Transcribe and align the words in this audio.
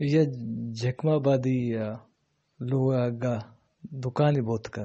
ये 0.00 0.26
झकमाबादी 0.72 1.74
लुआगा 2.62 3.56
दुकानी 3.94 4.40
बोत 4.40 4.66
का। 4.66 4.82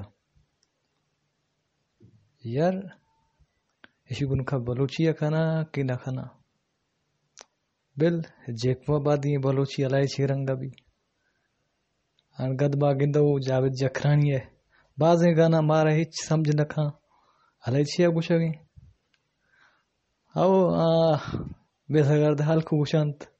यार, 2.45 2.91
इसी 4.11 4.25
गुन 4.25 4.39
का 4.39 4.57
बलोचिया 4.57 5.11
खाना 5.11 5.63
कि 5.63 5.83
ना 5.83 5.95
खाना। 5.95 6.43
बिल 7.99 8.21
झकमाबादी 8.49 9.37
बलोची 9.37 9.83
अलाय 9.83 10.25
रंगा 10.25 10.53
भी। 10.53 10.71
गद 12.41 12.75
बागिंदो 12.75 13.39
जावेद 13.39 13.73
जखरानी 13.73 14.29
है। 14.29 14.51
बाजे 14.99 15.33
गाना 15.33 15.61
मारा 15.61 15.91
हिच 15.91 16.23
समझ 16.23 16.55
न 16.55 16.63
खा। 16.63 17.01
हले 17.67 17.83
छिया 17.85 18.09
गुशगी 18.09 18.51
आओ, 20.37 20.71
आ 20.71 21.17
बेसगर्द 21.91 22.41
हल्कू 22.41 22.77
गुशंत 22.77 23.30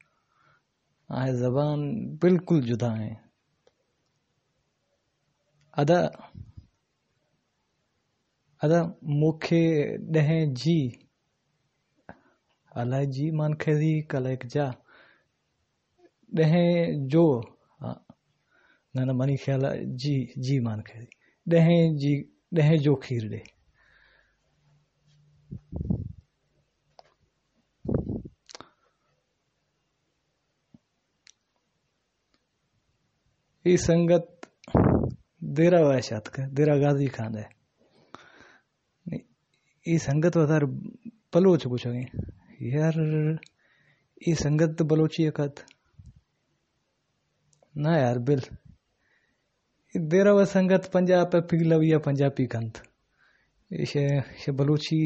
आए 1.12 1.32
जबान 1.32 1.80
बिल्कुल 2.22 2.60
जुदा 2.62 2.90
है। 2.90 3.10
अदा 5.76 5.98
अदा 8.62 8.80
मुखे 9.04 9.64
डहे 10.12 10.40
जी। 10.46 10.78
अलाय 12.72 13.06
जी 13.06 13.30
मान 13.30 13.54
खेदी 13.54 13.92
कलेक 14.02 14.46
जा। 14.46 14.66
डहे 16.34 16.66
जो 17.12 17.24
ना 17.82 19.04
ना 19.04 19.12
मनी 19.12 19.36
ख्याल 19.36 19.62
जी 20.00 20.16
जी 20.38 20.58
मान 20.60 20.80
खेदी 20.80 21.08
डहे 21.46 21.78
जी 21.98 22.14
डहे 22.54 22.78
जो 22.78 22.94
खीर 22.94 23.28
डे 23.28 23.42
ये 33.64 33.76
संगत 33.76 34.46
देरा 35.56 35.80
वैशात 35.80 36.28
का, 36.28 36.46
देरा 36.48 36.76
गाजी 36.76 37.06
खान 37.08 37.36
है। 37.36 37.48
ये 39.86 39.98
संगत 39.98 40.36
वधार 40.36 40.64
बलोच 41.34 41.66
कुछ 41.66 41.86
यार, 41.86 42.94
ये 44.22 44.34
संगत 44.34 44.82
बलोची 44.82 45.24
एकत 45.24 45.64
ना 47.74 47.96
यार, 47.98 48.18
बिल। 48.18 48.40
देरा 49.94 50.32
व 50.32 50.44
संगत 50.44 50.90
पंजाब 50.94 51.26
पे 51.26 51.40
पिघलव 51.40 51.82
या 51.82 51.98
पंजाबी 51.98 52.46
कंत। 52.46 52.82
ये 53.70 54.52
बलोची 54.52 55.00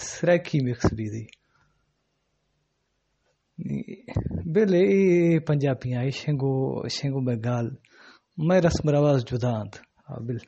सराकी 0.00 0.60
मिक्स 0.64 0.94
भी 0.94 1.08
दी 1.10 1.26
बिल, 4.52 4.74
ये 4.74 5.38
पंजाबी 5.48 5.94
आई 5.94 6.10
शेंगो 6.12 6.88
शेंगो 6.90 7.20
मैं 8.38 8.60
रस्म 8.60 8.90
रवाज 8.90 9.24
जुदांत 9.28 9.76
बिल 10.26 10.38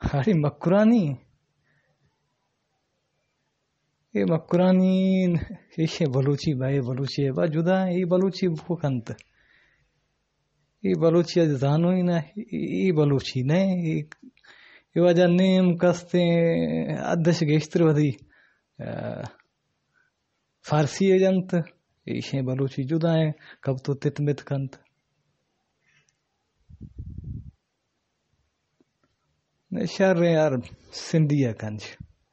हारी 0.00 0.32
मकुरानी 0.34 1.04
ये 4.14 4.24
मकुरानी 4.24 4.94
ये 5.78 6.06
बलूची 6.08 6.54
भाई 6.58 6.80
बलूची 6.88 7.22
है। 7.22 7.32
बा 7.32 7.46
जुदा 7.46 7.76
ये 7.88 8.04
बलूची 8.10 8.48
भूखंत। 8.56 9.10
ये 10.84 10.94
बलूची 11.00 11.46
जानो 11.58 11.90
ही 11.94 12.02
ना 12.02 12.16
ये 12.16 12.90
बलूची 12.92 13.42
ने 13.44 13.60
ये 13.86 15.00
वजह 15.00 15.26
नेम 15.28 15.76
कस्ते 15.76 16.24
अध्यक्ष 17.12 17.42
गेस्त्र 17.44 17.84
वधी 17.84 18.10
फारसी 20.70 21.10
एजंत 21.10 21.64
इशे 22.08 22.42
बलूची 22.42 22.84
जुदा 22.84 23.12
है। 23.12 23.34
कब 23.64 23.78
तो 23.86 23.94
तितमित 23.94 24.40
कंत। 24.40 24.76
शर 29.88 30.24
यार, 30.24 30.60
सिंधी 30.92 31.40
है 31.42 31.52
कंज। 31.52 31.82